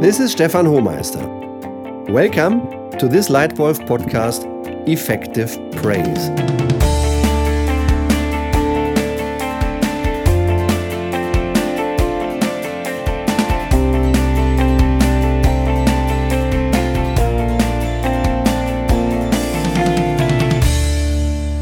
This 0.00 0.18
is 0.18 0.32
Stefan 0.32 0.64
Hohmeister. 0.64 1.20
Welcome 2.08 2.62
to 2.92 3.06
this 3.06 3.28
Lightwolf 3.28 3.86
podcast, 3.86 4.46
Effective 4.88 5.50
Praise. 5.72 6.30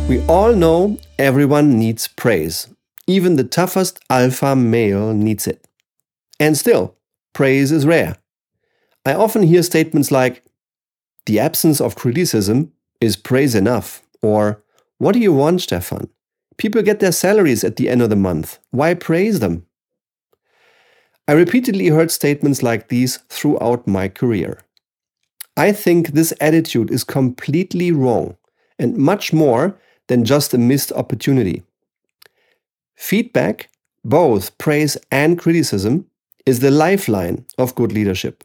We 0.09 0.25
all 0.29 0.55
know 0.55 0.97
everyone 1.19 1.77
needs 1.77 2.07
praise. 2.07 2.69
Even 3.09 3.35
the 3.35 3.43
toughest 3.43 3.99
alpha 4.09 4.55
male 4.55 5.13
needs 5.13 5.49
it. 5.49 5.67
And 6.39 6.57
still, 6.57 6.95
praise 7.33 7.73
is 7.73 7.85
rare. 7.85 8.15
I 9.09 9.15
often 9.15 9.43
hear 9.43 9.63
statements 9.63 10.11
like, 10.11 10.43
the 11.25 11.39
absence 11.39 11.81
of 11.81 11.97
criticism 11.97 12.73
is 13.01 13.17
praise 13.17 13.55
enough, 13.55 14.03
or 14.21 14.63
what 14.99 15.13
do 15.13 15.19
you 15.19 15.33
want, 15.33 15.63
Stefan? 15.63 16.11
People 16.59 16.83
get 16.83 17.01
their 17.01 17.13
salaries 17.13 17.65
at 17.65 17.77
the 17.77 17.89
end 17.89 18.03
of 18.03 18.11
the 18.11 18.17
month. 18.17 18.59
Why 18.71 18.93
praise 18.93 19.41
them? 19.41 19.65
I 21.27 21.33
repeatedly 21.33 21.87
heard 21.89 22.11
statements 22.11 22.63
like 22.63 22.89
these 22.89 23.17
throughout 23.31 23.87
my 23.87 24.09
career. 24.09 24.61
I 25.57 25.73
think 25.73 26.09
this 26.09 26.35
attitude 26.39 26.91
is 26.91 27.03
completely 27.03 27.91
wrong 27.91 28.37
and 28.79 28.99
much 28.99 29.33
more 29.33 29.81
than 30.09 30.27
just 30.27 30.53
a 30.53 30.59
missed 30.59 30.93
opportunity. 30.93 31.63
Feedback, 32.95 33.71
both 34.05 34.59
praise 34.59 34.99
and 35.11 35.39
criticism, 35.39 36.05
is 36.45 36.61
the 36.61 36.71
lifeline 36.71 37.47
of 37.57 37.75
good 37.75 37.93
leadership. 37.93 38.45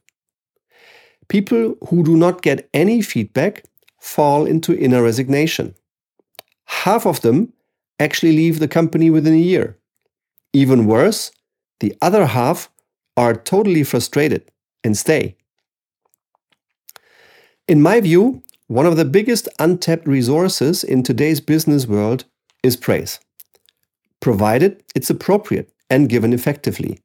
People 1.34 1.76
who 1.89 2.03
do 2.03 2.16
not 2.16 2.44
get 2.44 2.70
any 2.76 3.02
feedback 3.02 3.64
fall 4.00 4.45
into 4.45 4.78
inner 4.78 5.02
resignation. 5.02 5.73
Half 6.66 7.08
of 7.08 7.22
them 7.22 7.53
actually 8.00 8.34
leave 8.34 8.59
the 8.59 8.67
company 8.67 9.09
within 9.09 9.34
a 9.34 9.38
year. 9.38 9.80
Even 10.54 10.86
worse, 10.86 11.31
the 11.80 11.95
other 12.04 12.28
half 12.28 12.70
are 13.17 13.34
totally 13.34 13.84
frustrated 13.84 14.52
and 14.84 14.95
stay. 14.95 15.36
In 17.67 17.81
my 17.81 18.00
view, 18.00 18.44
one 18.67 18.86
of 18.86 18.95
the 18.95 19.04
biggest 19.04 19.50
untapped 19.58 20.06
resources 20.06 20.84
in 20.84 21.02
today's 21.02 21.42
business 21.42 21.88
world 21.88 22.26
is 22.61 22.78
praise, 22.78 23.20
provided 24.20 24.84
it's 24.94 25.09
appropriate 25.09 25.73
and 25.89 26.09
given 26.09 26.31
effectively. 26.31 27.02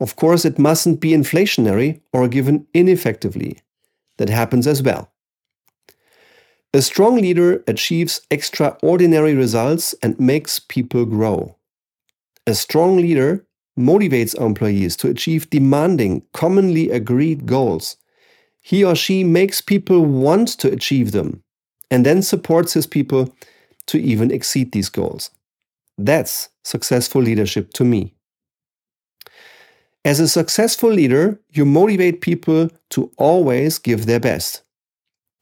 Of 0.00 0.16
course, 0.16 0.44
it 0.44 0.58
mustn't 0.58 1.00
be 1.00 1.10
inflationary 1.10 2.00
or 2.12 2.28
given 2.28 2.66
ineffectively. 2.74 3.58
That 4.18 4.28
happens 4.28 4.66
as 4.66 4.82
well. 4.82 5.10
A 6.74 6.82
strong 6.82 7.16
leader 7.16 7.64
achieves 7.66 8.20
extraordinary 8.30 9.34
results 9.34 9.94
and 10.02 10.18
makes 10.20 10.58
people 10.58 11.06
grow. 11.06 11.56
A 12.46 12.54
strong 12.54 12.98
leader 12.98 13.46
motivates 13.78 14.38
employees 14.40 14.96
to 14.96 15.08
achieve 15.08 15.50
demanding, 15.50 16.22
commonly 16.32 16.90
agreed 16.90 17.46
goals. 17.46 17.96
He 18.60 18.84
or 18.84 18.94
she 18.94 19.24
makes 19.24 19.60
people 19.60 20.04
want 20.04 20.48
to 20.58 20.70
achieve 20.70 21.12
them 21.12 21.42
and 21.90 22.04
then 22.04 22.20
supports 22.22 22.74
his 22.74 22.86
people 22.86 23.34
to 23.86 23.98
even 23.98 24.30
exceed 24.30 24.72
these 24.72 24.88
goals. 24.88 25.30
That's 25.96 26.48
successful 26.64 27.22
leadership 27.22 27.72
to 27.74 27.84
me. 27.84 28.15
As 30.06 30.20
a 30.20 30.28
successful 30.28 30.88
leader, 30.88 31.40
you 31.50 31.64
motivate 31.64 32.20
people 32.20 32.70
to 32.90 33.10
always 33.16 33.78
give 33.78 34.06
their 34.06 34.20
best. 34.20 34.62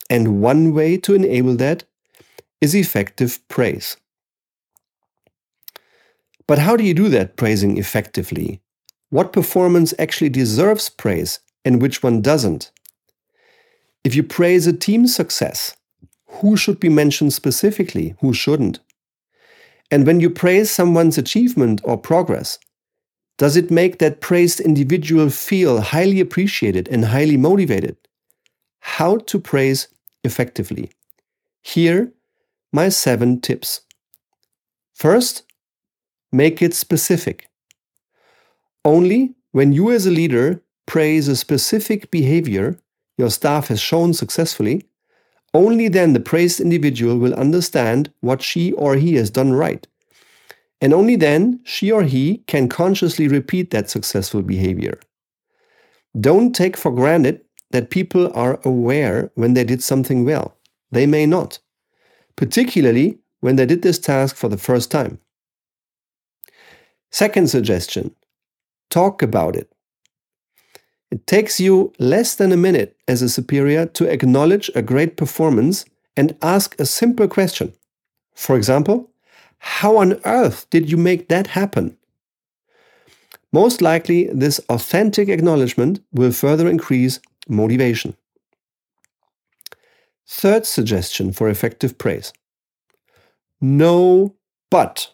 And 0.08 0.40
one 0.40 0.72
way 0.72 0.96
to 0.96 1.12
enable 1.12 1.54
that 1.56 1.84
is 2.62 2.74
effective 2.74 3.46
praise. 3.48 3.98
But 6.46 6.60
how 6.60 6.78
do 6.78 6.84
you 6.84 6.94
do 6.94 7.10
that 7.10 7.36
praising 7.36 7.76
effectively? 7.76 8.62
What 9.10 9.34
performance 9.34 9.92
actually 9.98 10.30
deserves 10.30 10.88
praise 10.88 11.40
and 11.62 11.82
which 11.82 12.02
one 12.02 12.22
doesn't? 12.22 12.70
If 14.02 14.14
you 14.14 14.22
praise 14.22 14.66
a 14.66 14.72
team's 14.72 15.14
success, 15.14 15.76
who 16.40 16.56
should 16.56 16.80
be 16.80 16.88
mentioned 16.88 17.34
specifically, 17.34 18.14
who 18.20 18.32
shouldn't? 18.32 18.80
And 19.90 20.06
when 20.06 20.20
you 20.20 20.30
praise 20.30 20.70
someone's 20.70 21.18
achievement 21.18 21.82
or 21.84 21.98
progress, 21.98 22.58
does 23.36 23.56
it 23.56 23.70
make 23.70 23.98
that 23.98 24.20
praised 24.20 24.60
individual 24.60 25.28
feel 25.28 25.80
highly 25.80 26.20
appreciated 26.20 26.88
and 26.88 27.06
highly 27.06 27.36
motivated? 27.36 27.96
How 28.80 29.16
to 29.16 29.40
praise 29.40 29.88
effectively. 30.22 30.90
Here, 31.62 32.12
my 32.72 32.88
seven 32.90 33.40
tips. 33.40 33.80
First, 34.94 35.42
make 36.30 36.62
it 36.62 36.74
specific. 36.74 37.48
Only 38.84 39.34
when 39.52 39.72
you 39.72 39.90
as 39.90 40.06
a 40.06 40.10
leader 40.10 40.62
praise 40.86 41.26
a 41.26 41.36
specific 41.36 42.10
behavior 42.10 42.78
your 43.16 43.30
staff 43.30 43.68
has 43.68 43.80
shown 43.80 44.12
successfully, 44.12 44.84
only 45.54 45.88
then 45.88 46.12
the 46.12 46.20
praised 46.20 46.60
individual 46.60 47.16
will 47.16 47.34
understand 47.34 48.12
what 48.20 48.42
she 48.42 48.72
or 48.72 48.96
he 48.96 49.14
has 49.14 49.30
done 49.30 49.52
right 49.52 49.86
and 50.84 50.92
only 50.92 51.16
then 51.16 51.60
she 51.64 51.90
or 51.90 52.02
he 52.02 52.44
can 52.46 52.68
consciously 52.68 53.26
repeat 53.26 53.70
that 53.70 53.88
successful 53.88 54.42
behavior. 54.42 55.00
Don't 56.20 56.54
take 56.54 56.76
for 56.76 56.92
granted 56.92 57.40
that 57.70 57.88
people 57.88 58.30
are 58.34 58.60
aware 58.66 59.32
when 59.34 59.54
they 59.54 59.64
did 59.64 59.82
something 59.82 60.26
well. 60.26 60.58
They 60.92 61.06
may 61.06 61.24
not, 61.24 61.58
particularly 62.36 63.18
when 63.40 63.56
they 63.56 63.64
did 63.64 63.80
this 63.80 63.98
task 63.98 64.36
for 64.36 64.50
the 64.50 64.58
first 64.58 64.90
time. 64.90 65.20
Second 67.10 67.48
suggestion 67.48 68.14
talk 68.90 69.22
about 69.22 69.56
it. 69.56 69.72
It 71.10 71.26
takes 71.26 71.58
you 71.58 71.94
less 71.98 72.34
than 72.34 72.52
a 72.52 72.58
minute 72.58 72.98
as 73.08 73.22
a 73.22 73.30
superior 73.30 73.86
to 73.86 74.12
acknowledge 74.12 74.70
a 74.74 74.82
great 74.82 75.16
performance 75.16 75.86
and 76.14 76.36
ask 76.42 76.78
a 76.78 76.84
simple 76.84 77.26
question. 77.26 77.72
For 78.34 78.54
example, 78.54 79.13
how 79.64 79.96
on 79.96 80.20
earth 80.26 80.68
did 80.68 80.90
you 80.90 80.98
make 80.98 81.28
that 81.28 81.46
happen? 81.46 81.96
Most 83.50 83.80
likely, 83.80 84.28
this 84.28 84.60
authentic 84.68 85.30
acknowledgement 85.30 86.00
will 86.12 86.32
further 86.32 86.68
increase 86.68 87.18
motivation. 87.48 88.14
Third 90.26 90.66
suggestion 90.66 91.32
for 91.32 91.48
effective 91.48 91.96
praise 91.96 92.32
no 93.60 94.34
but. 94.70 95.10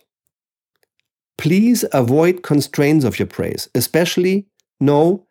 Please 1.38 1.84
avoid 1.92 2.42
constraints 2.42 3.04
of 3.04 3.20
your 3.20 3.26
praise, 3.26 3.68
especially 3.76 4.46
no 4.80 5.28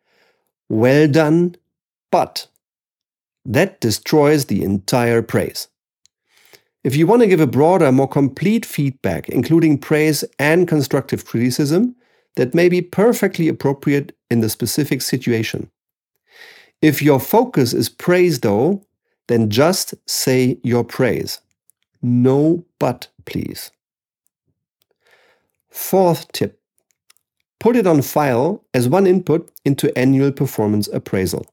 well 0.69 1.09
done 1.09 1.57
but. 2.09 2.47
That 3.44 3.81
destroys 3.81 4.46
the 4.46 4.63
entire 4.63 5.22
praise. 5.22 5.68
If 6.84 6.95
you 6.95 7.07
want 7.07 7.22
to 7.22 7.28
give 7.28 7.41
a 7.41 7.47
broader, 7.47 7.91
more 7.91 8.07
complete 8.07 8.66
feedback, 8.66 9.28
including 9.29 9.78
praise 9.78 10.23
and 10.38 10.67
constructive 10.67 11.25
criticism, 11.25 11.95
that 12.35 12.53
may 12.53 12.69
be 12.69 12.81
perfectly 12.81 13.47
appropriate 13.47 14.16
in 14.29 14.40
the 14.40 14.50
specific 14.50 15.01
situation. 15.01 15.69
If 16.81 17.01
your 17.01 17.19
focus 17.19 17.73
is 17.73 17.89
praise, 17.89 18.39
though, 18.39 18.81
then 19.28 19.50
just 19.50 19.94
say 20.07 20.57
your 20.63 20.85
praise. 20.85 21.41
No 22.01 22.66
but, 22.79 23.09
please. 23.25 23.72
Fourth 25.69 26.31
tip 26.31 26.59
put 27.59 27.75
it 27.75 27.86
on 27.86 28.01
file 28.01 28.63
as 28.74 28.88
one 28.88 29.06
input 29.06 29.51
into 29.65 29.95
annual 29.98 30.31
performance 30.31 30.88
appraisal. 30.88 31.45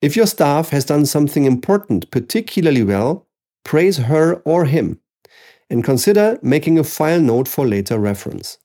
If 0.00 0.16
your 0.16 0.26
staff 0.26 0.70
has 0.70 0.84
done 0.84 1.06
something 1.06 1.44
important 1.44 2.10
particularly 2.10 2.84
well, 2.84 3.26
praise 3.64 3.96
her 3.96 4.36
or 4.44 4.64
him, 4.64 5.00
and 5.70 5.84
consider 5.84 6.38
making 6.42 6.78
a 6.78 6.84
file 6.84 7.20
note 7.20 7.48
for 7.48 7.66
later 7.66 7.98
reference. 7.98 8.58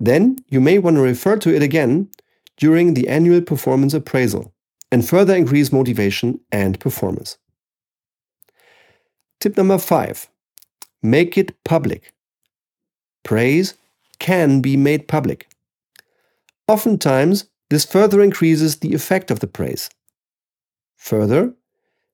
Then 0.00 0.38
you 0.48 0.60
may 0.60 0.78
want 0.78 0.96
to 0.96 1.02
refer 1.02 1.36
to 1.38 1.54
it 1.54 1.62
again 1.62 2.10
during 2.56 2.94
the 2.94 3.08
annual 3.08 3.40
performance 3.40 3.94
appraisal 3.94 4.52
and 4.90 5.08
further 5.08 5.34
increase 5.34 5.72
motivation 5.72 6.40
and 6.50 6.78
performance. 6.80 7.38
Tip 9.40 9.56
number 9.56 9.78
five 9.78 10.28
make 11.02 11.38
it 11.38 11.62
public. 11.64 12.12
Praise 13.22 13.74
can 14.18 14.60
be 14.60 14.76
made 14.76 15.06
public. 15.06 15.48
Oftentimes, 16.66 17.48
this 17.70 17.84
further 17.84 18.20
increases 18.20 18.76
the 18.76 18.94
effect 18.94 19.30
of 19.30 19.40
the 19.40 19.46
praise. 19.46 19.90
Further, 20.96 21.54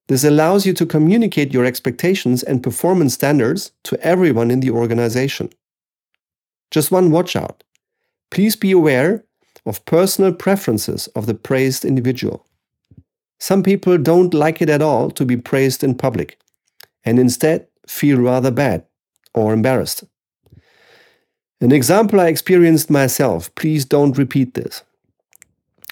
this 0.07 0.23
allows 0.23 0.65
you 0.65 0.73
to 0.73 0.85
communicate 0.85 1.53
your 1.53 1.65
expectations 1.65 2.43
and 2.43 2.61
performance 2.61 3.13
standards 3.15 3.71
to 3.83 3.99
everyone 4.01 4.51
in 4.51 4.59
the 4.59 4.69
organization. 4.69 5.49
Just 6.71 6.91
one 6.91 7.11
watch 7.11 7.35
out. 7.35 7.63
Please 8.29 8.55
be 8.55 8.71
aware 8.71 9.23
of 9.65 9.83
personal 9.85 10.33
preferences 10.33 11.07
of 11.15 11.25
the 11.25 11.33
praised 11.33 11.85
individual. 11.85 12.45
Some 13.39 13.63
people 13.63 13.97
don't 13.97 14.33
like 14.33 14.61
it 14.61 14.69
at 14.69 14.81
all 14.81 15.09
to 15.11 15.25
be 15.25 15.37
praised 15.37 15.83
in 15.83 15.95
public 15.95 16.39
and 17.03 17.19
instead 17.19 17.67
feel 17.87 18.17
rather 18.17 18.51
bad 18.51 18.85
or 19.33 19.53
embarrassed. 19.53 20.03
An 21.61 21.71
example 21.71 22.19
I 22.19 22.27
experienced 22.27 22.89
myself, 22.89 23.53
please 23.55 23.85
don't 23.85 24.17
repeat 24.17 24.53
this. 24.53 24.83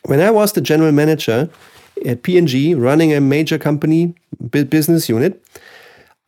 When 0.06 0.20
I 0.20 0.32
was 0.32 0.54
the 0.54 0.62
general 0.62 0.92
manager 0.92 1.50
at 2.06 2.24
P&G 2.24 2.76
running 2.76 3.14
a 3.14 3.22
major 3.22 3.58
company 3.58 4.16
business 4.50 5.10
unit, 5.10 5.44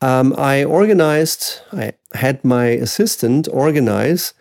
um, 0.02 0.36
I 0.38 0.64
organized, 0.64 1.62
I 1.72 1.94
had 2.14 2.44
my 2.44 2.66
assistant 2.68 3.48
organize 3.52 4.34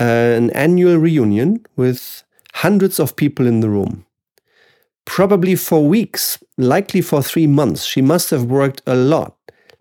uh, 0.00 0.04
an 0.04 0.50
annual 0.50 0.96
reunion 0.96 1.64
with 1.76 2.22
hundreds 2.54 2.98
of 2.98 3.16
people 3.16 3.46
in 3.46 3.60
the 3.60 3.70
room. 3.70 4.04
Probably 5.04 5.54
for 5.54 5.86
weeks, 5.86 6.38
likely 6.58 7.00
for 7.00 7.22
three 7.22 7.46
months. 7.46 7.84
She 7.84 8.02
must 8.02 8.30
have 8.30 8.44
worked 8.44 8.82
a 8.86 8.96
lot 8.96 9.36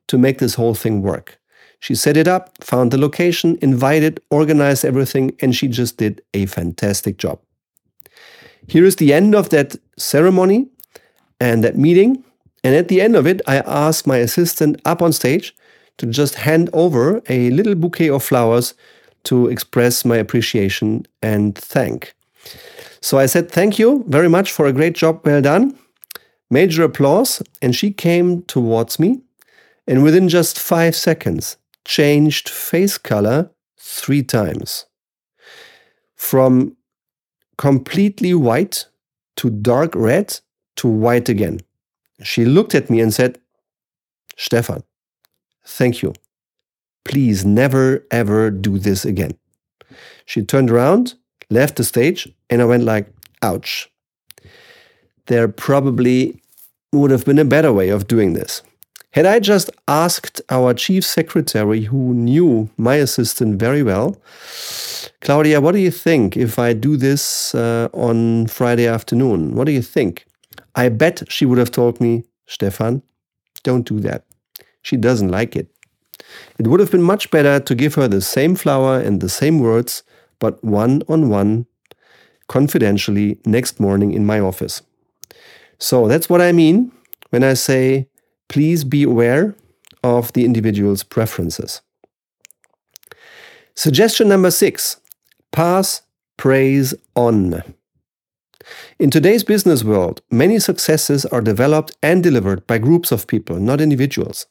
to 0.07 0.17
make 0.17 0.37
this 0.37 0.55
whole 0.55 0.75
thing 0.75 1.01
work. 1.01 1.39
She 1.79 1.95
set 1.95 2.17
it 2.17 2.27
up, 2.27 2.63
found 2.63 2.91
the 2.91 2.97
location, 2.97 3.57
invited, 3.61 4.19
organized 4.29 4.85
everything, 4.85 5.35
and 5.41 5.55
she 5.55 5.67
just 5.67 5.97
did 5.97 6.21
a 6.33 6.45
fantastic 6.45 7.17
job. 7.17 7.39
Here 8.67 8.85
is 8.85 8.95
the 8.95 9.13
end 9.13 9.35
of 9.35 9.49
that 9.49 9.75
ceremony 9.97 10.67
and 11.39 11.63
that 11.63 11.77
meeting. 11.77 12.23
And 12.63 12.75
at 12.75 12.87
the 12.87 13.01
end 13.01 13.15
of 13.15 13.27
it, 13.27 13.41
I 13.47 13.57
asked 13.57 14.07
my 14.07 14.17
assistant 14.17 14.81
up 14.85 15.01
on 15.01 15.13
stage 15.13 15.55
to 15.97 16.05
just 16.05 16.35
hand 16.35 16.69
over 16.73 17.21
a 17.29 17.49
little 17.51 17.75
bouquet 17.75 18.09
of 18.09 18.23
flowers 18.23 18.73
to 19.25 19.47
express 19.47 20.05
my 20.05 20.17
appreciation 20.17 21.05
and 21.21 21.55
thank. 21.55 22.13
So 23.01 23.17
I 23.17 23.25
said, 23.27 23.51
Thank 23.51 23.79
you 23.79 24.03
very 24.07 24.29
much 24.29 24.51
for 24.51 24.65
a 24.65 24.73
great 24.73 24.93
job, 24.93 25.21
well 25.25 25.41
done. 25.41 25.77
Major 26.49 26.83
applause. 26.83 27.41
And 27.61 27.75
she 27.75 27.91
came 27.91 28.43
towards 28.43 28.99
me 28.99 29.21
and 29.87 30.03
within 30.03 30.29
just 30.29 30.59
five 30.59 30.95
seconds 30.95 31.57
changed 31.85 32.49
face 32.49 32.97
color 32.97 33.51
three 33.79 34.23
times. 34.23 34.85
From 36.15 36.75
completely 37.57 38.33
white 38.33 38.87
to 39.37 39.49
dark 39.49 39.93
red 39.95 40.39
to 40.77 40.87
white 40.87 41.29
again. 41.29 41.59
She 42.23 42.45
looked 42.45 42.75
at 42.75 42.89
me 42.89 42.99
and 43.01 43.13
said, 43.13 43.39
Stefan, 44.37 44.83
thank 45.65 46.01
you. 46.01 46.13
Please 47.03 47.45
never 47.45 48.05
ever 48.11 48.49
do 48.49 48.77
this 48.77 49.05
again. 49.05 49.37
She 50.25 50.43
turned 50.43 50.71
around, 50.71 51.13
left 51.49 51.75
the 51.75 51.83
stage, 51.83 52.27
and 52.49 52.61
I 52.61 52.65
went 52.65 52.83
like, 52.83 53.07
ouch. 53.41 53.89
There 55.27 55.47
probably 55.47 56.41
would 56.91 57.11
have 57.11 57.25
been 57.25 57.39
a 57.39 57.45
better 57.45 57.71
way 57.71 57.89
of 57.89 58.07
doing 58.07 58.33
this. 58.33 58.61
Had 59.11 59.25
I 59.25 59.39
just 59.39 59.69
asked 59.87 60.41
our 60.49 60.73
chief 60.73 61.05
secretary, 61.05 61.83
who 61.83 62.13
knew 62.13 62.69
my 62.77 62.95
assistant 62.95 63.57
very 63.57 63.81
well, 63.81 64.17
Claudia, 65.21 65.61
what 65.61 65.71
do 65.71 65.79
you 65.79 65.91
think 65.91 66.35
if 66.35 66.59
I 66.59 66.73
do 66.73 66.97
this 66.97 67.55
uh, 67.55 67.87
on 67.93 68.47
Friday 68.47 68.87
afternoon? 68.87 69.55
What 69.55 69.67
do 69.67 69.71
you 69.71 69.81
think? 69.81 70.25
I 70.75 70.89
bet 70.89 71.23
she 71.31 71.45
would 71.45 71.57
have 71.57 71.71
told 71.71 72.01
me, 72.01 72.25
Stefan, 72.47 73.01
don't 73.63 73.87
do 73.87 73.99
that. 74.01 74.25
She 74.81 74.97
doesn't 74.97 75.29
like 75.29 75.55
it. 75.55 75.67
It 76.59 76.67
would 76.67 76.79
have 76.79 76.91
been 76.91 77.01
much 77.01 77.31
better 77.31 77.59
to 77.59 77.75
give 77.75 77.95
her 77.95 78.07
the 78.07 78.21
same 78.21 78.55
flower 78.55 78.99
and 78.99 79.21
the 79.21 79.29
same 79.29 79.59
words, 79.59 80.03
but 80.39 80.63
one 80.63 81.01
on 81.07 81.29
one, 81.29 81.65
confidentially, 82.47 83.39
next 83.45 83.79
morning 83.79 84.11
in 84.13 84.25
my 84.25 84.39
office. 84.39 84.81
So 85.79 86.07
that's 86.07 86.29
what 86.29 86.41
I 86.41 86.51
mean 86.51 86.91
when 87.29 87.43
I 87.43 87.53
say 87.53 88.07
please 88.47 88.83
be 88.83 89.03
aware 89.03 89.55
of 90.03 90.31
the 90.33 90.45
individual's 90.45 91.03
preferences. 91.03 91.81
Suggestion 93.75 94.29
number 94.29 94.51
six 94.51 94.97
pass 95.51 96.01
praise 96.37 96.93
on. 97.15 97.63
In 98.99 99.09
today's 99.11 99.43
business 99.43 99.83
world, 99.83 100.21
many 100.31 100.59
successes 100.59 101.25
are 101.25 101.41
developed 101.41 101.95
and 102.01 102.23
delivered 102.23 102.65
by 102.67 102.77
groups 102.77 103.11
of 103.11 103.27
people, 103.27 103.57
not 103.57 103.81
individuals. 103.81 104.45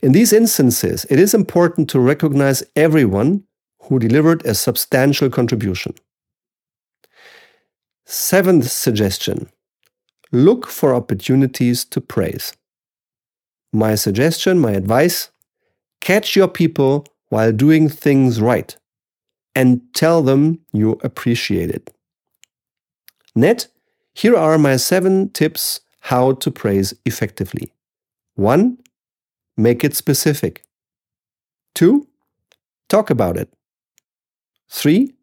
In 0.00 0.12
these 0.12 0.32
instances, 0.32 1.06
it 1.10 1.18
is 1.18 1.34
important 1.34 1.90
to 1.90 2.00
recognize 2.00 2.62
everyone 2.74 3.44
who 3.82 3.98
delivered 3.98 4.44
a 4.46 4.54
substantial 4.54 5.30
contribution. 5.30 5.94
Seventh 8.06 8.70
suggestion 8.70 9.50
look 10.32 10.66
for 10.66 10.94
opportunities 10.94 11.84
to 11.84 12.00
praise 12.00 12.52
my 13.72 13.94
suggestion, 13.94 14.58
my 14.58 14.72
advice 14.72 15.30
catch 16.00 16.34
your 16.34 16.48
people 16.48 17.06
while 17.28 17.52
doing 17.52 17.88
things 17.88 18.40
right 18.40 18.76
and 19.54 19.80
tell 19.94 20.22
them 20.22 20.60
you 20.72 20.98
appreciate 21.04 21.70
it. 21.70 21.92
Net, 23.40 23.68
here 24.12 24.36
are 24.36 24.58
my 24.58 24.76
seven 24.76 25.30
tips 25.30 25.80
how 26.00 26.32
to 26.32 26.50
praise 26.50 26.92
effectively. 27.06 27.72
1. 28.34 28.76
Make 29.56 29.82
it 29.82 29.96
specific. 29.96 30.62
2. 31.74 32.06
Talk 32.90 33.08
about 33.08 33.38
it. 33.38 33.50
3. 34.68 35.14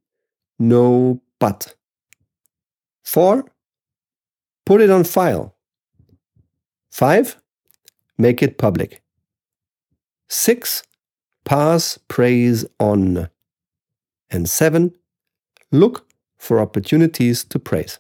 No 0.58 1.22
but. 1.40 1.76
4. 3.04 3.46
Put 4.66 4.82
it 4.82 4.90
on 4.90 5.04
file. 5.04 5.54
5 6.90 7.38
make 8.18 8.42
it 8.42 8.58
public. 8.58 9.04
6. 10.28 10.82
Pass 11.46 12.00
praise 12.08 12.66
on. 12.80 13.30
And 14.32 14.50
7. 14.50 14.96
Look 15.72 16.08
for 16.40 16.60
opportunities 16.60 17.44
to 17.44 17.60
praise. 17.60 18.00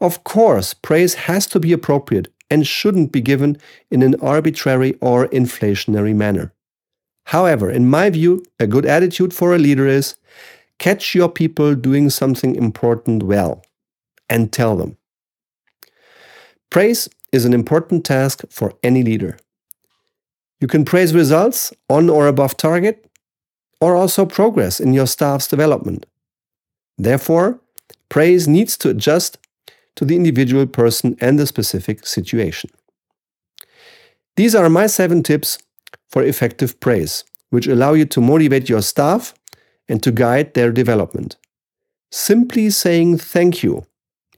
Of 0.00 0.24
course, 0.24 0.74
praise 0.74 1.14
has 1.14 1.46
to 1.48 1.60
be 1.60 1.72
appropriate 1.72 2.28
and 2.50 2.66
shouldn't 2.66 3.12
be 3.12 3.20
given 3.20 3.56
in 3.90 4.02
an 4.02 4.14
arbitrary 4.20 4.94
or 5.00 5.28
inflationary 5.28 6.14
manner. 6.14 6.52
However, 7.24 7.70
in 7.70 7.88
my 7.88 8.10
view, 8.10 8.44
a 8.60 8.66
good 8.66 8.86
attitude 8.86 9.34
for 9.34 9.54
a 9.54 9.58
leader 9.58 9.86
is 9.86 10.14
catch 10.78 11.14
your 11.14 11.28
people 11.28 11.74
doing 11.74 12.10
something 12.10 12.54
important 12.54 13.22
well 13.22 13.64
and 14.28 14.52
tell 14.52 14.76
them. 14.76 14.96
Praise 16.70 17.08
is 17.32 17.44
an 17.44 17.54
important 17.54 18.04
task 18.04 18.44
for 18.50 18.74
any 18.82 19.02
leader. 19.02 19.38
You 20.60 20.68
can 20.68 20.84
praise 20.84 21.14
results 21.14 21.72
on 21.88 22.08
or 22.08 22.26
above 22.28 22.56
target, 22.56 23.10
or 23.80 23.94
also 23.94 24.24
progress 24.24 24.80
in 24.80 24.94
your 24.94 25.06
staff's 25.06 25.48
development. 25.48 26.06
Therefore, 26.96 27.60
praise 28.08 28.48
needs 28.48 28.76
to 28.78 28.88
adjust 28.88 29.38
to 29.96 30.04
the 30.04 30.16
individual 30.16 30.66
person 30.66 31.16
and 31.20 31.38
the 31.38 31.46
specific 31.46 32.06
situation. 32.06 32.70
These 34.36 34.54
are 34.54 34.68
my 34.68 34.86
seven 34.86 35.22
tips 35.22 35.58
for 36.08 36.22
effective 36.22 36.78
praise, 36.80 37.24
which 37.50 37.66
allow 37.66 37.94
you 37.94 38.04
to 38.06 38.20
motivate 38.20 38.68
your 38.68 38.82
staff 38.82 39.34
and 39.88 40.02
to 40.02 40.12
guide 40.12 40.54
their 40.54 40.70
development. 40.70 41.36
Simply 42.10 42.70
saying 42.70 43.18
thank 43.18 43.62
you 43.62 43.86